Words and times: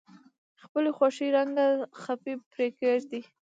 خپلې 0.63 0.89
خوښې 0.97 1.27
رنګه 1.35 1.65
خپې 2.01 2.33
پرې 2.51 2.67
کیږدئ. 2.79 3.21